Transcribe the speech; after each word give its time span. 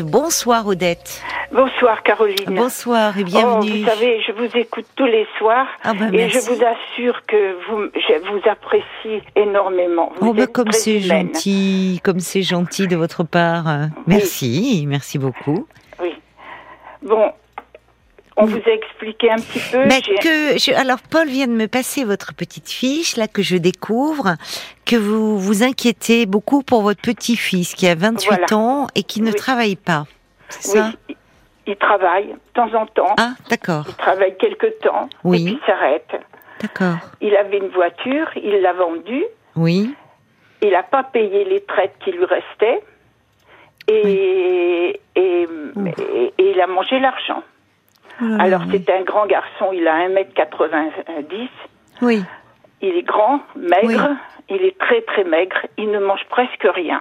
Odette. 0.00 0.10
Bonsoir 0.12 0.66
Odette. 0.66 1.22
Bonsoir 1.52 2.02
Caroline. 2.02 2.36
Bonsoir 2.56 3.16
et 3.18 3.22
Oh, 3.22 3.24
bienvenue. 3.24 3.80
vous 3.82 3.86
savez, 3.88 4.20
je 4.26 4.32
vous 4.32 4.56
écoute 4.56 4.86
tous 4.96 5.06
les 5.06 5.26
soirs 5.38 5.66
Ah 5.82 5.94
bah, 5.94 6.06
et 6.12 6.16
merci. 6.16 6.38
je 6.46 6.50
vous 6.52 6.62
assure 6.62 7.24
que 7.26 7.56
vous, 7.68 7.88
je 7.94 8.30
vous 8.30 8.40
apprécie 8.48 9.22
énormément. 9.36 10.12
Vous 10.20 10.30
Oh 10.30 10.34
bah 10.34 10.46
comme 10.46 10.72
c'est 10.72 11.00
gentil, 11.00 12.00
comme 12.04 12.20
c'est 12.20 12.42
gentil 12.42 12.86
de 12.86 12.96
votre 12.96 13.24
part. 13.24 13.64
Merci, 14.06 14.84
merci 14.86 15.18
beaucoup. 15.18 15.66
Oui. 16.02 16.14
Bon, 17.02 17.32
on 18.40 18.44
vous 18.46 18.60
a 18.66 18.70
expliqué 18.70 19.30
un 19.30 19.36
petit 19.36 19.60
peu. 19.70 19.84
Mais 19.86 20.00
j'ai- 20.04 20.14
que 20.16 20.58
je- 20.58 20.72
alors 20.74 20.98
Paul 21.10 21.26
vient 21.28 21.46
de 21.46 21.52
me 21.52 21.66
passer 21.66 22.04
votre 22.04 22.34
petite 22.34 22.68
fiche 22.70 23.16
là 23.16 23.28
que 23.28 23.42
je 23.42 23.56
découvre 23.56 24.36
que 24.86 24.96
vous 24.96 25.38
vous 25.38 25.62
inquiétez 25.62 26.24
beaucoup 26.26 26.62
pour 26.62 26.82
votre 26.82 27.02
petit-fils 27.02 27.74
qui 27.74 27.86
a 27.88 27.94
28 27.94 28.28
Voilà. 28.28 28.46
ans 28.56 28.86
et 28.94 29.02
qui 29.02 29.20
ne 29.20 29.28
Oui. 29.30 29.34
travaille 29.34 29.76
pas. 29.76 30.04
C'est 30.48 30.72
Oui, 30.72 30.78
ça 30.78 30.92
il, 31.08 31.16
il 31.66 31.76
travaille 31.76 32.28
de 32.28 32.38
temps 32.54 32.72
en 32.74 32.86
temps. 32.86 33.14
Ah, 33.18 33.32
d'accord. 33.50 33.84
Il 33.88 33.94
travaille 33.96 34.36
quelque 34.38 34.66
temps 34.82 35.08
Oui. 35.24 35.42
et 35.42 35.44
puis 35.44 35.58
il 35.62 35.66
s'arrête. 35.66 36.10
D'accord. 36.62 36.96
Il 37.20 37.36
avait 37.36 37.58
une 37.58 37.68
voiture, 37.68 38.28
il 38.36 38.60
l'a 38.62 38.72
vendue. 38.72 39.24
Oui. 39.56 39.94
Il 40.62 40.70
n'a 40.70 40.82
pas 40.82 41.02
payé 41.04 41.44
les 41.44 41.60
traites 41.60 41.94
qui 42.04 42.10
lui 42.12 42.24
restaient. 42.24 42.82
Et, 43.88 45.00
et, 45.14 45.20
et- 45.22 46.32
et 46.38 46.50
il 46.50 46.60
a 46.60 46.66
mangé 46.66 46.98
l'argent. 47.00 47.42
Là, 48.20 48.36
Alors 48.42 48.62
c'est 48.70 48.88
un 48.90 49.02
grand 49.02 49.26
garçon, 49.26 49.70
il 49.72 49.86
a 49.86 50.08
1m90, 50.08 51.48
Oui. 52.02 52.22
il 52.82 52.88
est 52.96 53.02
grand, 53.02 53.40
maigre, 53.56 54.08
Oui. 54.10 54.56
il 54.56 54.62
est 54.64 54.78
très 54.78 55.02
très 55.02 55.24
maigre, 55.24 55.56
il 55.76 55.90
ne 55.90 55.98
mange 56.00 56.24
presque 56.28 56.66
rien. 56.74 57.00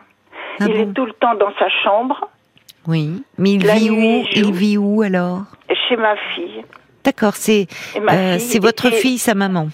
Ah 0.59 0.65
il 0.67 0.73
bon 0.73 0.81
est 0.81 0.93
tout 0.93 1.05
le 1.05 1.13
temps 1.13 1.35
dans 1.35 1.51
sa 1.59 1.69
chambre, 1.83 2.29
Oui. 2.87 3.23
Mais 3.37 3.51
il 3.53 3.65
vit 3.65 3.89
où 3.89 3.95
il 3.95 4.23
joue. 4.43 4.49
Il 4.49 4.53
vit 4.53 4.77
où 4.77 5.01
alors? 5.01 5.41
Chez 5.89 5.97
ma 5.97 6.15
fille. 6.35 6.63
D'accord, 7.03 7.35
c'est 7.35 7.67
euh, 7.97 8.37
c'est 8.39 8.59
votre 8.59 8.85
était- 8.87 8.97
fille, 8.97 9.17
sa 9.17 9.33
maman? 9.33 9.67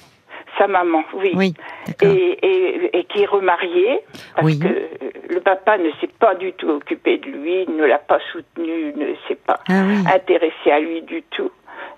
Sa 0.57 0.67
maman, 0.67 1.03
oui. 1.15 1.31
Oui. 1.35 1.53
Et, 2.01 2.39
et, 2.41 2.97
et 2.99 3.03
qui 3.05 3.23
est 3.23 3.25
remariée, 3.25 3.99
parce 4.35 4.45
Oui. 4.45 4.59
que 4.59 5.33
le 5.33 5.39
papa 5.41 5.77
ne 5.77 5.89
s'est 5.99 6.09
pas 6.19 6.33
du 6.35 6.53
tout 6.53 6.69
occupé 6.69 7.17
de 7.17 7.25
lui, 7.25 7.67
ne 7.67 7.85
l'a 7.85 7.97
pas 7.99 8.19
soutenu, 8.31 8.93
ne 8.95 9.13
s'est 9.27 9.35
pas 9.47 9.59
Ah 9.69 9.83
oui. 9.87 9.97
intéressé 10.13 10.71
à 10.71 10.79
lui 10.79 11.01
du 11.01 11.23
tout. 11.23 11.51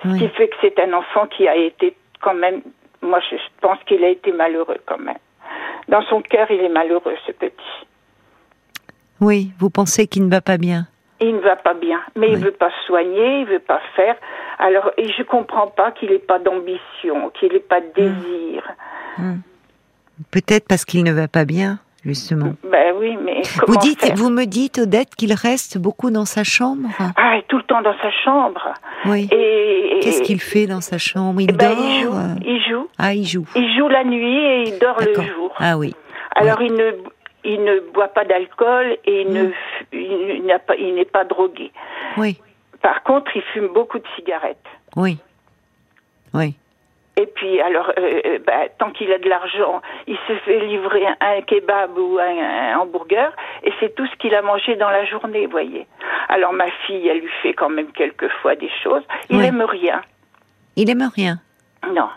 Ce 0.03 0.07
Oui. 0.09 0.19
qui 0.19 0.27
fait 0.29 0.47
que 0.47 0.55
c'est 0.61 0.79
un 0.79 0.93
enfant 0.93 1.27
qui 1.27 1.47
a 1.47 1.55
été 1.55 1.95
quand 2.21 2.33
même, 2.33 2.61
moi 3.01 3.19
je 3.29 3.35
pense 3.61 3.77
qu'il 3.85 4.03
a 4.03 4.09
été 4.09 4.31
malheureux 4.31 4.77
quand 4.85 4.97
même. 4.99 5.17
Dans 5.87 6.01
son 6.03 6.21
cœur, 6.21 6.49
il 6.49 6.61
est 6.61 6.69
malheureux, 6.69 7.15
ce 7.27 7.31
petit. 7.31 7.85
Oui, 9.21 9.51
vous 9.59 9.69
pensez 9.69 10.07
qu'il 10.07 10.25
ne 10.25 10.31
va 10.31 10.41
pas 10.41 10.57
bien? 10.57 10.87
Il 11.21 11.35
ne 11.35 11.39
va 11.41 11.55
pas 11.55 11.73
bien, 11.75 12.01
mais 12.15 12.29
il 12.29 12.35
Oui. 12.37 12.41
veut 12.41 12.51
pas 12.51 12.69
se 12.71 12.85
soigner, 12.87 13.39
il 13.41 13.45
veut 13.45 13.59
pas 13.59 13.79
faire. 13.95 14.15
Alors, 14.57 14.91
et 14.97 15.07
je 15.11 15.23
comprends 15.23 15.67
pas 15.67 15.91
qu'il 15.91 16.11
ait 16.11 16.19
pas 16.19 16.39
d'ambition, 16.39 17.29
qu'il 17.39 17.53
ait 17.53 17.59
pas 17.59 17.79
de 17.81 17.87
désir. 17.95 18.63
Peut-être 20.31 20.67
parce 20.67 20.85
qu'il 20.85 21.03
ne 21.03 21.11
va 21.11 21.27
pas 21.27 21.45
bien, 21.45 21.79
justement. 22.05 22.53
Ben 22.63 22.93
oui, 22.97 23.17
mais 23.23 23.41
Vous 23.43 23.61
comment 23.65 23.79
dites, 23.79 24.01
faire 24.01 24.15
vous 24.15 24.29
me 24.29 24.45
dites, 24.45 24.77
Odette, 24.79 25.15
qu'il 25.15 25.33
reste 25.33 25.77
beaucoup 25.77 26.09
dans 26.11 26.25
sa 26.25 26.43
chambre. 26.43 26.87
Ah, 27.17 27.37
tout 27.47 27.57
le 27.57 27.63
temps 27.63 27.81
dans 27.81 27.95
sa 28.01 28.11
chambre. 28.23 28.73
Oui. 29.05 29.27
Et 29.31 29.99
Qu'est-ce 30.01 30.21
qu'il 30.21 30.39
fait 30.41 30.67
dans 30.67 30.81
sa 30.81 30.97
chambre? 30.97 31.41
Il 31.41 31.49
Eh 31.49 31.53
ben, 31.53 31.69
dort. 31.75 31.83
il 31.85 32.01
joue, 32.03 32.13
euh, 32.13 32.35
il 32.45 32.61
joue. 32.69 32.87
Ah, 32.97 33.13
il 33.13 33.25
joue. 33.25 33.45
Il 33.55 33.77
joue 33.77 33.87
la 33.87 34.03
nuit 34.03 34.37
et 34.45 34.63
il 34.69 34.79
dort 34.79 34.97
le 34.99 35.13
jour. 35.13 35.53
Ah 35.57 35.77
oui. 35.77 35.93
Alors 36.35 36.61
il 36.61 36.73
ne 36.73 36.91
il 37.47 37.63
ne 37.63 37.79
boit 37.93 38.07
pas 38.07 38.25
d'alcool 38.25 38.97
et 39.05 39.21
il 39.21 39.31
ne 39.31 39.43
Mm. 39.45 39.51
il 39.93 40.43
n'a 40.45 40.59
pas 40.59 40.75
n'est 40.75 41.05
pas 41.05 41.23
drogué. 41.25 41.71
Oui. 42.17 42.39
Par 42.81 43.03
contre, 43.03 43.31
il 43.35 43.41
fume 43.53 43.67
beaucoup 43.73 43.99
de 43.99 44.05
cigarettes. 44.15 44.57
Oui. 44.95 45.17
Oui. 46.33 46.55
Et 47.17 47.27
puis 47.27 47.61
alors 47.61 47.91
euh, 47.97 48.21
euh, 48.25 48.39
bah, 48.45 48.67
tant 48.77 48.91
qu'il 48.91 49.11
a 49.13 49.17
de 49.19 49.29
l'argent, 49.29 49.81
il 50.05 50.17
se 50.27 50.33
fait 50.45 50.59
livrer 50.65 51.05
un, 51.07 51.15
un 51.21 51.41
kebab 51.41 51.97
ou 51.97 52.17
un, 52.19 52.73
un 52.73 52.77
hamburger 52.79 53.31
et 53.63 53.71
c'est 53.79 53.95
tout 53.95 54.05
ce 54.05 54.15
qu'il 54.17 54.35
a 54.35 54.41
mangé 54.41 54.75
dans 54.75 54.89
la 54.89 55.05
journée, 55.05 55.45
vous 55.45 55.51
voyez. 55.51 55.87
Alors 56.27 56.51
ma 56.51 56.69
fille, 56.85 57.07
elle 57.07 57.19
lui 57.19 57.29
fait 57.41 57.53
quand 57.53 57.69
même 57.69 57.91
quelquefois 57.93 58.55
des 58.55 58.69
choses. 58.83 59.03
Il 59.29 59.37
Oui. 59.37 59.45
aime 59.45 59.61
rien. 59.61 60.01
Il 60.75 60.89
aime 60.89 61.09
rien. 61.15 61.39
Non. 61.93 62.09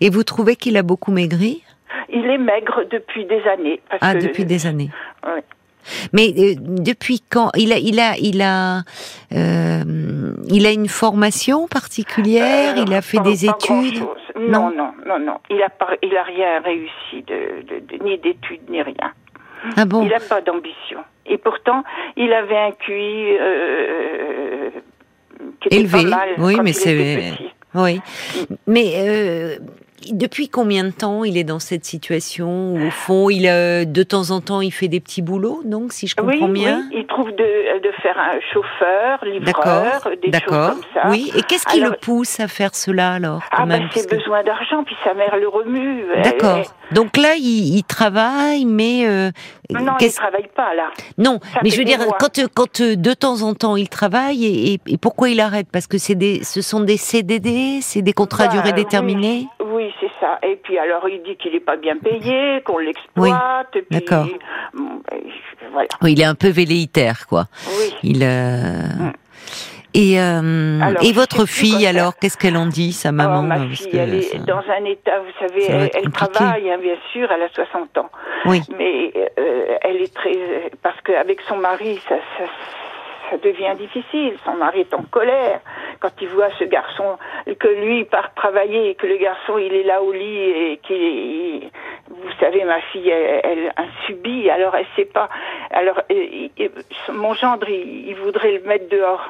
Et 0.00 0.10
vous 0.10 0.24
trouvez 0.24 0.56
qu'il 0.56 0.76
a 0.76 0.82
beaucoup 0.82 1.12
maigri? 1.12 1.62
Il 2.08 2.26
est 2.26 2.38
maigre 2.38 2.82
depuis 2.90 3.24
des 3.26 3.42
années. 3.46 3.80
Parce 3.88 4.02
Ah, 4.04 4.14
que- 4.14 4.18
depuis 4.26 4.44
des 4.44 4.66
années. 4.66 4.90
Oui. 5.24 5.40
Mais 6.12 6.28
euh, 6.36 6.54
depuis 6.58 7.20
quand? 7.30 7.50
Il 7.56 7.72
a, 7.72 7.78
il 7.78 7.98
a, 8.00 8.16
il 8.18 8.42
a, 8.42 8.78
euh, 9.32 10.34
il 10.48 10.66
a 10.66 10.72
une 10.72 10.88
formation 10.88 11.68
particulière? 11.68 12.74
Euh, 12.76 12.84
il 12.86 12.92
a 12.92 13.00
fait 13.00 13.16
pas- 13.18 13.22
des 13.24 13.46
pas 13.46 13.52
études? 13.56 14.04
Non. 14.38 14.70
Non, 14.70 14.70
non, 14.70 14.92
non, 15.06 15.18
non. 15.18 15.38
Il 15.50 15.62
a 15.62 15.68
pas, 15.70 15.90
il 16.02 16.16
a 16.16 16.22
rien 16.22 16.60
réussi 16.60 17.22
de, 17.26 17.62
de- 17.62 17.80
de- 17.98 18.04
ni 18.04 18.18
d'études 18.18 18.68
ni 18.68 18.82
rien. 18.82 19.12
Ah 19.76 19.84
bon? 19.84 20.02
Il 20.02 20.08
n'a 20.08 20.20
pas 20.20 20.40
d'ambition. 20.40 21.00
Et 21.26 21.36
pourtant, 21.38 21.84
il 22.16 22.32
avait 22.32 22.56
un 22.56 22.72
QI 22.72 23.36
euh, 23.40 24.70
qui 25.60 25.68
était 25.68 25.76
Élevé, 25.76 26.02
pas 26.10 26.16
mal 26.16 26.28
oui, 26.38 26.56
mais 26.62 26.72
c'est-. 26.72 27.34
Oui. 27.74 28.00
Mais 28.66 28.92
euh, 28.96 29.56
depuis 30.12 30.48
combien 30.48 30.84
de 30.84 30.90
temps 30.90 31.24
il 31.24 31.36
est 31.36 31.44
dans 31.44 31.58
cette 31.58 31.84
situation 31.84 32.72
où, 32.74 32.86
au 32.86 32.90
fond, 32.90 33.30
il 33.30 33.46
euh, 33.46 33.84
de 33.84 34.02
temps 34.02 34.30
en 34.30 34.40
temps 34.40 34.60
il 34.60 34.70
fait 34.72 34.88
des 34.88 35.00
petits 35.00 35.22
boulots, 35.22 35.62
donc 35.64 35.92
si 35.92 36.06
je 36.06 36.14
comprends 36.16 36.46
Oui, 36.46 36.52
bien. 36.52 36.84
oui, 36.90 36.98
il 37.00 37.06
trouve 37.06 37.30
de, 37.30 37.80
de 37.82 37.92
faire 38.02 38.16
un 38.18 38.38
chauffeur, 38.52 39.24
livreur, 39.24 40.08
des 40.22 40.32
choses 40.38 40.42
comme 40.48 40.80
ça. 40.94 41.08
Oui. 41.10 41.30
Et 41.36 41.42
qu'est-ce 41.42 41.66
qui 41.66 41.78
Alors- 41.80 41.92
le 41.92 41.96
pousse 41.98 42.40
à 42.40 42.48
faire 42.48 42.74
cela 42.74 43.12
alors 43.12 43.40
quand 43.50 43.62
Ah 43.62 43.66
ben, 43.66 43.82
c'est 43.92 44.06
puisque- 44.06 44.16
besoin 44.24 44.42
d'argent, 44.42 44.84
puis 44.84 44.96
sa 45.04 45.14
mère 45.14 45.36
le 45.36 45.48
remue. 45.48 46.04
Elle- 46.14 46.22
D'accord. 46.22 46.62
Donc 46.92 47.16
là, 47.16 47.34
il, 47.36 47.76
il 47.76 47.84
travaille, 47.84 48.64
mais 48.64 49.06
euh, 49.06 49.30
Non, 49.70 49.94
il 50.00 50.12
travaille 50.12 50.48
pas, 50.56 50.74
là. 50.74 50.90
non. 51.18 51.38
Ça 51.52 51.60
Mais 51.62 51.70
je 51.70 51.78
veux 51.78 51.84
dire, 51.84 51.98
mois. 51.98 52.16
quand 52.18 52.40
quand 52.54 52.80
euh, 52.80 52.96
de 52.96 53.12
temps 53.14 53.42
en 53.42 53.54
temps 53.54 53.76
il 53.76 53.88
travaille 53.88 54.44
et, 54.44 54.72
et- 54.74 54.80
et 54.88 54.96
pourquoi 54.98 55.28
il 55.30 55.40
arrête? 55.40 55.68
Parce 55.72 55.86
que 55.86 55.98
c'est 55.98 56.14
des, 56.14 56.42
ce 56.42 56.62
sont 56.62 56.80
des 56.80 56.96
CDD, 56.96 57.80
c'est 57.80 58.02
des 58.02 58.12
contrats 58.12 58.44
à 58.44 58.46
Bah, 58.48 58.54
durée 58.54 58.72
déterminée? 58.72 59.46
Oui, 59.59 59.59
c'est 60.00 60.10
ça. 60.20 60.38
Et 60.42 60.56
puis 60.56 60.78
alors, 60.78 61.08
il 61.08 61.22
dit 61.22 61.36
qu'il 61.36 61.52
n'est 61.52 61.60
pas 61.60 61.76
bien 61.76 61.96
payé, 61.98 62.62
qu'on 62.64 62.78
l'exploite. 62.78 63.68
puis, 63.72 63.84
d'accord. 63.90 64.26
bon, 64.74 65.00
voilà. 65.72 65.88
Oui, 66.02 66.12
il 66.12 66.20
est 66.20 66.24
un 66.24 66.34
peu 66.34 66.48
velléitaire, 66.48 67.26
quoi. 67.28 67.44
Oui. 67.78 67.94
Il 68.02 68.22
euh, 68.22 69.10
et 69.92 70.20
euh, 70.20 70.80
Alors, 70.80 71.02
et 71.02 71.12
votre 71.12 71.46
fille 71.46 71.84
alors, 71.86 72.16
qu'est-ce 72.16 72.38
qu'elle 72.38 72.56
en 72.56 72.66
dit, 72.66 72.92
sa 72.92 73.10
maman 73.10 73.40
Oh, 73.40 73.42
ma 73.42 73.56
parce 73.56 73.68
fille, 73.70 73.90
que 73.90 73.96
elle 73.96 74.14
est 74.14 74.22
ça- 74.22 74.38
dans 74.38 74.62
un 74.68 74.84
état, 74.84 75.18
vous 75.18 75.46
savez, 75.48 75.90
elle, 75.94 76.10
travaille, 76.12 76.70
hein, 76.70 76.78
bien 76.80 76.94
sûr, 77.12 77.28
elle 77.32 77.42
a 77.42 77.48
60 77.48 77.98
ans. 77.98 78.08
Oui, 78.46 78.62
Mais 78.78 79.12
euh, 79.38 79.76
elle 79.82 79.96
est 79.96 80.14
très... 80.14 80.70
Parce 80.82 81.00
qu'avec 81.02 81.40
son 81.48 81.56
mari, 81.56 82.00
ça, 82.08 82.14
ça, 82.38 82.44
ça 83.30 83.36
devient 83.38 83.74
difficile. 83.78 84.36
Son 84.44 84.54
mari 84.54 84.80
est 84.80 84.94
en 84.94 85.02
colère 85.02 85.60
quand 86.00 86.10
il 86.20 86.28
voit 86.28 86.48
ce 86.58 86.64
garçon, 86.64 87.18
que 87.58 87.68
lui 87.68 88.04
part 88.04 88.34
travailler 88.34 88.90
et 88.90 88.94
que 88.94 89.06
le 89.06 89.16
garçon, 89.18 89.58
il 89.58 89.72
est 89.74 89.82
là 89.84 90.02
au 90.02 90.12
lit 90.12 90.40
et 90.50 90.80
qu'il... 90.82 91.70
Vous 92.08 92.32
savez, 92.40 92.64
ma 92.64 92.80
fille, 92.92 93.08
elle, 93.08 93.40
elle 93.44 93.68
a 93.76 93.84
subi, 94.06 94.50
alors 94.50 94.74
elle 94.74 94.86
sait 94.96 95.04
pas. 95.04 95.28
Alors, 95.70 96.00
il- 96.10 96.50
il- 96.58 96.70
mon 97.12 97.34
gendre, 97.34 97.68
il, 97.68 98.08
il 98.08 98.14
voudrait 98.16 98.52
le 98.52 98.62
mettre 98.62 98.88
dehors. 98.88 99.24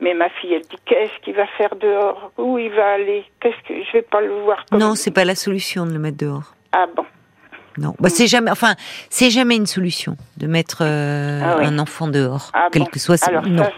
Mais 0.00 0.12
ma 0.14 0.28
fille, 0.28 0.52
elle 0.54 0.62
dit, 0.62 0.76
qu'est-ce 0.84 1.18
qu'il 1.22 1.34
va 1.34 1.46
faire 1.46 1.74
dehors? 1.76 2.30
Où 2.36 2.58
il 2.58 2.70
va 2.70 2.92
aller? 2.92 3.24
Qu'est-ce 3.40 3.56
que... 3.66 3.82
Je 3.82 3.92
vais 3.92 4.02
pas 4.02 4.20
le 4.20 4.34
voir 4.42 4.64
comme... 4.70 4.78
non, 4.80 4.94
c'est 4.94 5.14
pas 5.14 5.24
la 5.24 5.34
solution 5.34 5.86
de 5.86 5.92
le 5.92 5.98
mettre 5.98 6.18
dehors. 6.18 6.52
Ah 6.72 6.86
bon 6.94 7.06
Non, 7.78 7.94
bah, 8.00 8.08
c'est 8.08 8.26
jamais, 8.26 8.50
enfin, 8.50 8.74
c'est 9.10 9.30
jamais 9.30 9.56
une 9.56 9.66
solution 9.66 10.16
de 10.38 10.46
mettre 10.46 10.78
euh, 10.82 11.40
Ah 11.44 11.56
oui. 11.58 11.66
un 11.66 11.78
enfant 11.78 12.08
dehors, 12.08 12.50
Ah 12.54 12.68
quel 12.72 12.82
bon 12.82 12.88
que 12.88 12.98
soit. 12.98 13.16
son- 13.18 13.26
Alors 13.26 13.46
non. 13.46 13.64
ça. 13.64 13.70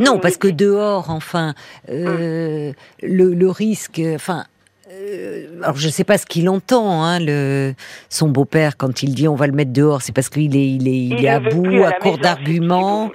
Non, 0.00 0.18
parce 0.18 0.36
que 0.36 0.48
dehors, 0.48 1.10
enfin, 1.10 1.54
euh, 1.90 2.72
le, 3.02 3.34
le 3.34 3.50
risque, 3.50 4.00
enfin. 4.14 4.44
euh, 4.92 5.46
alors 5.62 5.76
je 5.76 5.88
sais 5.88 6.04
pas 6.04 6.18
ce 6.18 6.26
qu'il 6.26 6.48
entend, 6.48 7.02
hein, 7.02 7.18
le 7.20 7.74
son 8.10 8.28
beau-père 8.28 8.76
quand 8.76 9.02
il 9.02 9.14
dit 9.14 9.28
on 9.28 9.34
va 9.34 9.46
le 9.46 9.52
mettre 9.52 9.72
dehors, 9.72 10.02
c'est 10.02 10.12
parce 10.12 10.28
qu'il 10.28 10.54
est 10.56 10.68
il 10.70 10.86
est 10.88 11.04
il, 11.18 11.24
est 11.24 11.28
à 11.28 11.40
bout, 11.40 11.82
à 11.84 11.92
court 11.92 12.18
d'arguments. 12.18 13.10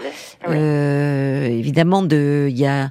Oui. 0.48 0.56
Euh, 0.56 1.46
évidemment, 1.48 2.02
de 2.04 2.48
il 2.50 2.58
y 2.58 2.66
a 2.68 2.90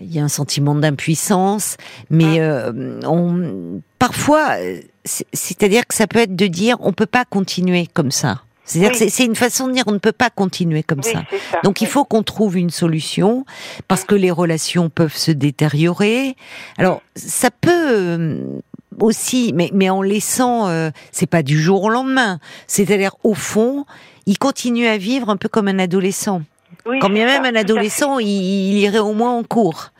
il 0.00 0.12
y 0.14 0.20
a 0.20 0.22
un 0.22 0.28
sentiment 0.28 0.74
d'impuissance, 0.76 1.76
mais 2.10 2.38
euh, 2.40 3.00
on 3.06 3.80
parfois, 3.98 4.56
c'est-à-dire 5.04 5.86
que 5.86 5.94
ça 5.94 6.06
peut 6.06 6.20
être 6.20 6.36
de 6.36 6.46
dire 6.46 6.76
on 6.80 6.92
peut 6.92 7.06
pas 7.06 7.24
continuer 7.24 7.88
comme 7.92 8.10
ça. 8.10 8.42
C'est-à-dire 8.64 8.92
Oui. 8.92 9.06
que 9.06 9.10
c'est- 9.10 9.24
une 9.24 9.34
façon 9.34 9.66
de 9.66 9.72
dire 9.72 9.82
on 9.88 9.92
ne 9.92 9.98
peut 9.98 10.12
pas 10.12 10.30
continuer 10.30 10.82
comme 10.84 11.00
Oui, 11.04 11.10
ça. 11.12 11.22
Donc 11.64 11.80
il 11.80 11.88
faut 11.88 12.04
qu'on 12.04 12.22
trouve 12.22 12.56
une 12.56 12.70
solution 12.70 13.44
parce 13.88 14.04
que 14.04 14.14
les 14.14 14.30
relations 14.30 14.88
peuvent 14.88 15.16
se 15.16 15.32
détériorer. 15.32 16.36
Alors 16.78 17.02
ça 17.16 17.50
peut 17.50 17.70
euh, 17.90 18.38
aussi, 19.00 19.52
mais 19.54 19.70
mais 19.74 19.90
en 19.90 20.00
laissant, 20.02 20.68
euh, 20.68 20.90
c'est 21.10 21.26
pas 21.26 21.42
du 21.42 21.60
jour 21.60 21.82
au 21.82 21.88
lendemain. 21.88 22.38
C'est-à-dire 22.68 23.16
au 23.24 23.34
fond, 23.34 23.84
il 24.26 24.38
continue 24.38 24.86
à 24.86 24.96
vivre 24.96 25.28
un 25.28 25.36
peu 25.36 25.48
comme 25.48 25.66
un 25.66 25.80
adolescent. 25.80 26.42
Oui, 26.86 26.98
Quand 27.00 27.10
bien 27.10 27.26
même 27.26 27.44
ça, 27.44 27.48
un 27.50 27.54
adolescent, 27.54 28.18
il, 28.18 28.26
il 28.28 28.78
irait 28.78 28.98
au 28.98 29.12
moins 29.12 29.32
en 29.32 29.42
cours. 29.44 29.90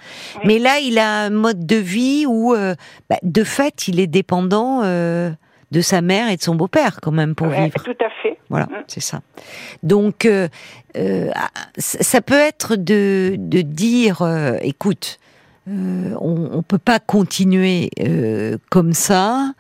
Mais 0.44 0.58
là, 0.58 0.78
il 0.80 0.98
a 0.98 1.24
un 1.24 1.30
mode 1.30 1.66
de 1.66 1.76
vie 1.76 2.24
où, 2.26 2.54
euh, 2.54 2.74
bah, 3.08 3.16
de 3.22 3.44
fait, 3.44 3.88
il 3.88 4.00
est 4.00 4.06
dépendant 4.06 4.80
euh, 4.82 5.30
de 5.70 5.80
sa 5.80 6.00
mère 6.02 6.28
et 6.30 6.36
de 6.36 6.42
son 6.42 6.54
beau-père 6.54 6.98
quand 7.00 7.12
même 7.12 7.34
pour 7.34 7.46
Ouais, 7.48 7.64
vivre. 7.64 7.82
Tout 7.84 7.96
à 8.04 8.10
fait. 8.22 8.38
Voilà, 8.50 8.66
Mm. 8.66 8.84
c'est 8.88 9.00
ça. 9.00 9.20
Donc, 9.82 10.26
euh, 10.26 10.48
euh, 10.96 11.30
ah, 11.34 11.48
ça 11.78 12.02
ça 12.02 12.20
peut 12.20 12.38
être 12.38 12.76
de, 12.76 13.36
de 13.38 13.62
dire, 13.62 14.22
euh, 14.22 14.56
écoute, 14.62 15.18
euh, 15.68 16.14
on, 16.20 16.48
on 16.58 16.62
peut 16.62 16.78
pas 16.78 16.98
continuer 16.98 17.90
euh, 18.00 18.56
comme 18.70 18.92
ça. 18.92 19.52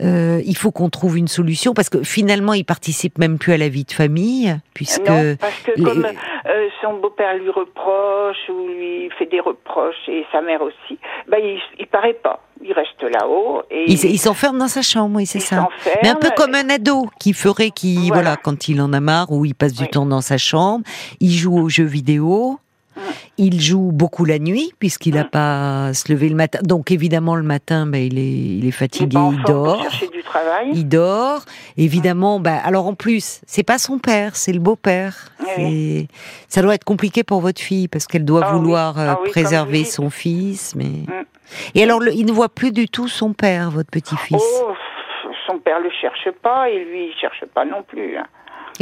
euh, 0.00 0.40
il 0.46 0.56
faut 0.56 0.70
qu'on 0.70 0.88
trouve 0.88 1.18
une 1.18 1.28
solution 1.28 1.74
parce 1.74 1.90
que 1.90 2.02
finalement, 2.02 2.54
il 2.54 2.64
participe 2.64 3.18
même 3.18 3.38
plus 3.38 3.52
à 3.52 3.58
la 3.58 3.68
vie 3.68 3.84
de 3.84 3.92
famille 3.92 4.56
puisque 4.72 5.06
Non, 5.08 5.36
parce 5.38 5.60
que 5.60 5.72
les- 5.76 5.82
comme 5.82 6.06
euh, 6.06 6.68
son 6.80 6.94
beau-père 7.00 7.34
lui 7.36 7.50
reproche 7.50 8.38
ou 8.48 8.68
lui 8.68 9.10
fait 9.18 9.26
des 9.26 9.40
reproches 9.40 10.08
et 10.08 10.24
sa 10.32 10.40
mère 10.40 10.62
aussi, 10.62 10.98
bah 11.28 11.36
il, 11.38 11.58
il 11.78 11.86
paraît 11.86 12.14
pas. 12.14 12.42
Il 12.62 12.72
reste 12.74 13.02
là-haut 13.02 13.62
et 13.70 13.84
il, 13.90 14.18
s'enferme 14.18 14.58
dans 14.58 14.68
sa 14.68 14.82
chambre, 14.82 15.16
oui, 15.16 15.24
c'est 15.26 15.40
ça. 15.40 15.68
Mais 16.02 16.10
un 16.10 16.14
peu 16.14 16.28
comme 16.36 16.54
un 16.54 16.68
ado 16.68 17.08
qui 17.18 17.32
ferait, 17.32 17.70
qui 17.70 18.08
voilà. 18.08 18.12
Voilà. 18.22 18.36
quand 18.36 18.68
il 18.68 18.82
en 18.82 18.92
a 18.92 19.00
marre 19.00 19.30
ou 19.32 19.46
il 19.46 19.54
passe 19.54 19.72
du 19.72 19.84
Oui. 19.84 19.90
temps 19.90 20.04
dans 20.04 20.20
sa 20.20 20.36
chambre, 20.36 20.84
il 21.20 21.32
joue 21.32 21.58
aux 21.58 21.68
jeux 21.70 21.84
vidéo. 21.84 22.58
Il 23.38 23.60
joue 23.60 23.90
beaucoup 23.92 24.24
la 24.24 24.38
nuit 24.38 24.72
puisqu'il 24.78 25.14
n'a 25.14 25.24
pas 25.24 25.86
à 25.86 25.94
se 25.94 26.12
lever 26.12 26.28
le 26.28 26.34
matin. 26.36 26.58
Donc 26.62 26.90
évidemment 26.90 27.36
le 27.36 27.42
matin, 27.42 27.86
ben, 27.86 27.98
il 28.02 28.18
est 28.18 28.66
il 28.66 28.72
fatigué, 28.72 29.18
il 29.32 29.42
dort, 29.44 29.82
chercher 29.82 30.08
du 30.08 30.22
travail. 30.22 30.70
il 30.74 30.86
dort. 30.88 31.42
Évidemment, 31.76 32.40
ben, 32.40 32.60
alors 32.64 32.86
en 32.86 32.94
plus 32.94 33.40
c'est 33.46 33.62
pas 33.62 33.78
son 33.78 33.98
père, 33.98 34.36
c'est 34.36 34.52
le 34.52 34.60
beau-père. 34.60 35.28
Oui. 35.40 35.46
C'est- 35.56 36.08
Ça 36.48 36.62
doit 36.62 36.74
être 36.74 36.84
compliqué 36.84 37.24
pour 37.24 37.40
votre 37.40 37.60
fille 37.60 37.88
parce 37.88 38.06
qu'elle 38.06 38.24
doit 38.24 38.42
Ah 38.44 38.52
vouloir 38.54 38.98
euh, 38.98 39.06
Ah 39.12 39.18
oui, 39.22 39.30
préserver 39.30 39.84
son 39.84 40.10
fils, 40.10 40.74
mais. 40.76 40.84
Mm. 40.84 41.24
Et 41.74 41.82
alors 41.82 42.00
le- 42.00 42.12
il 42.12 42.26
ne 42.26 42.32
voit 42.32 42.48
plus 42.48 42.72
du 42.72 42.88
tout 42.88 43.08
son 43.08 43.32
père, 43.32 43.70
votre 43.70 43.90
petit-fils? 43.90 44.42
Oh, 44.62 44.72
son 45.46 45.58
père 45.58 45.80
le 45.80 45.90
cherche 46.00 46.28
pas 46.42 46.68
et 46.70 46.84
lui 46.84 47.06
il 47.06 47.14
cherche 47.20 47.44
pas 47.54 47.64
non 47.64 47.82
plus. 47.82 48.16
hein. 48.16 48.26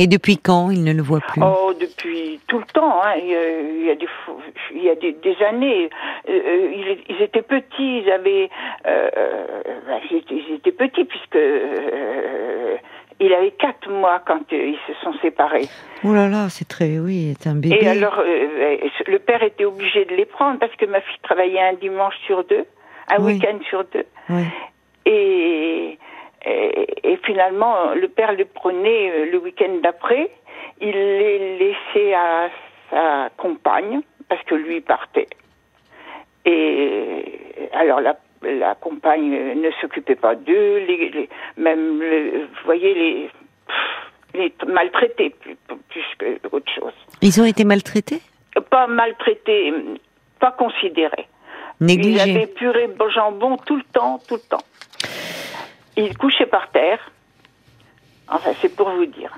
Et 0.01 0.07
depuis 0.07 0.39
quand 0.39 0.71
il 0.71 0.85
ne 0.85 0.93
le 0.93 1.03
voit 1.03 1.21
plus? 1.21 1.43
Oh, 1.45 1.73
depuis 1.79 2.41
tout 2.47 2.59
le 2.59 2.65
temps. 2.73 3.03
Hein. 3.03 3.15
Il, 3.21 3.85
y 3.85 3.91
a, 3.91 3.97
des, 3.97 4.07
fou- 4.07 4.41
il 4.73 4.85
y 4.85 4.89
a 4.91 4.95
des, 4.95 5.13
des 5.13 5.37
années. 5.43 5.91
Euh, 6.29 6.33
euh, 6.33 6.71
ils, 6.73 6.99
ils 7.17 7.23
étaient 7.23 7.43
petits. 7.43 8.03
Ils 8.03 8.11
avaient. 8.11 8.49
Euh, 8.87 9.11
euh, 9.17 9.47
bah, 9.89 9.99
ils, 10.11 10.55
étaient, 10.55 10.71
petits 10.71 11.05
puisque 11.05 11.35
euh, 11.35 12.77
il 13.19 13.33
avait 13.33 13.51
quatre 13.51 13.91
mois 13.91 14.21
quand 14.25 14.41
ils 14.53 14.79
se 14.87 14.95
sont 15.03 15.13
séparés. 15.21 15.67
Oh 16.05 16.15
là 16.15 16.29
là, 16.29 16.49
c'est 16.49 16.69
très, 16.69 17.01
oui, 17.01 17.35
c'est 17.41 17.49
un 17.49 17.57
bébé. 17.57 17.79
Et 17.81 17.89
alors, 17.89 18.21
euh, 18.21 18.77
le 19.07 19.19
père 19.19 19.43
était 19.43 19.65
obligé 19.65 20.05
de 20.05 20.15
les 20.15 20.27
prendre 20.27 20.61
parce 20.61 20.75
que 20.77 20.87
ma 20.87 21.01
fille 21.01 21.19
travaillait 21.25 21.61
un 21.61 21.75
dimanche 21.75 22.15
sur 22.25 22.45
deux, 22.45 22.65
un 23.11 23.21
Oui. 23.21 23.33
week-end 23.33 23.59
sur 23.69 23.83
deux. 23.93 24.07
Oui. 24.31 24.45
Et, 25.07 25.99
et, 26.49 27.13
et 27.13 27.17
finalement, 27.25 27.93
le 27.95 28.09
père 28.09 28.33
le 28.33 28.45
prenait 28.45 29.11
euh, 29.11 29.31
le 29.31 29.39
week-end 29.39 29.75
d'après. 29.83 30.31
Il 30.81 30.93
les 30.93 31.59
laissait 31.59 32.15
à 32.15 32.49
sa 32.91 33.31
compagne 33.37 34.01
parce 34.29 34.43
que 34.45 34.55
lui 34.55 34.81
partait. 34.81 35.27
Et 36.45 37.25
alors 37.73 38.01
la, 38.01 38.17
la 38.43 38.75
compagne 38.75 39.35
euh, 39.35 39.55
ne 39.55 39.71
s'occupait 39.81 40.15
pas 40.17 40.35
d'eux, 40.35 40.79
les, 40.87 41.11
les- 41.11 41.29
même 41.57 42.01
le- 42.01 42.45
vous 42.47 42.65
voyez 42.65 42.95
les, 42.95 43.31
les 44.35 44.53
maltraités 44.67 45.31
plus, 45.31 45.57
plus 45.89 46.05
que 46.19 46.39
autre 46.55 46.71
chose. 46.73 46.93
Ils 47.23 47.41
ont 47.41 47.45
été 47.45 47.65
maltraités? 47.65 48.21
Pas 48.71 48.87
maltraités, 48.87 49.73
pas 50.41 50.53
considérés. 50.53 51.27
Il 51.81 51.85
avait 51.91 51.97
Négligés 51.97 52.47
purée 52.49 52.89
jambon 53.11 53.57
tout 53.59 53.77
le 53.77 53.85
temps, 53.93 54.19
tout 54.27 54.35
le 54.35 54.41
temps. 54.49 54.65
Il 55.99 56.17
couchait 56.17 56.47
par 56.47 56.71
terre. 56.71 57.01
Enfin, 58.29 58.51
c'est 58.61 58.75
pour 58.75 58.89
vous 58.91 59.07
dire. 59.07 59.33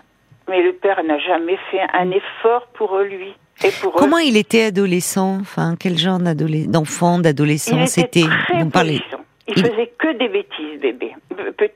Mais 0.48 0.62
le 0.62 0.72
père 0.72 1.02
n'a 1.04 1.18
jamais 1.18 1.58
fait 1.70 1.80
un 1.92 2.10
effort 2.10 2.66
pour 2.74 2.98
lui 2.98 3.32
et 3.64 3.70
pour 3.80 3.92
Comment 3.92 4.18
eux. 4.18 4.24
il 4.24 4.36
était 4.36 4.64
adolescent? 4.64 5.38
Enfin, 5.40 5.74
quel 5.78 5.96
genre 5.96 6.18
d'enfant, 6.18 7.18
d'adolescent 7.18 7.76
était 7.78 7.86
c'était? 7.86 8.24
parlez 8.72 8.98
polisson. 9.00 9.24
Il, 9.48 9.58
il- 9.58 9.64
faisait 9.64 9.92
que 9.98 10.12
des 10.18 10.28
bêtises, 10.28 10.80
bébé, 10.80 11.14
petit. 11.56 11.74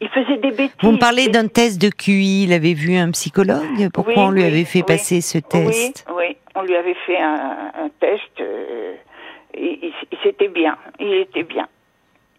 Il 0.00 0.08
faisait 0.10 0.36
des 0.38 0.50
bêtises. 0.52 0.76
Vous 0.82 0.92
me 0.92 0.98
parlez 0.98 1.28
d'un 1.28 1.48
test 1.48 1.80
de 1.80 1.88
QI. 1.90 2.44
Il 2.44 2.52
avait 2.52 2.74
vu 2.74 2.96
un 2.96 3.10
psychologue? 3.10 3.88
Pourquoi 3.92 4.14
Oui, 4.14 4.20
on 4.28 4.30
lui 4.30 4.42
oui, 4.42 4.46
avait 4.48 4.64
fait 4.64 4.78
oui. 4.80 4.84
passer 4.86 5.20
ce 5.20 5.38
test? 5.38 6.04
Oui, 6.08 6.14
oui, 6.16 6.36
on 6.54 6.62
lui 6.62 6.76
avait 6.76 6.96
fait 7.06 7.18
un, 7.18 7.70
un 7.84 7.88
test. 8.00 8.22
euh, 8.40 8.94
il, 9.54 9.78
il- 9.82 9.92
il- 10.12 10.18
c'était 10.22 10.48
bien, 10.48 10.76
il 11.00 11.12
était 11.14 11.42
bien. 11.42 11.66